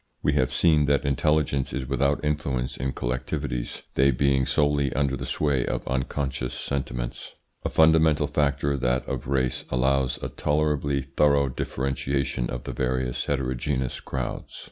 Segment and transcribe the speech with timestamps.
[0.23, 5.27] We have seen that intelligence is without influence in collectivities, they being solely under the
[5.27, 7.33] sway of unconscious sentiments.
[7.63, 13.25] A fundamental factor, that of race, allows of a tolerably thorough differentiation of the various
[13.25, 14.53] heterogeneous crowds.